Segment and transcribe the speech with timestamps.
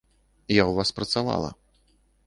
[0.53, 1.49] Я ў вас працавала.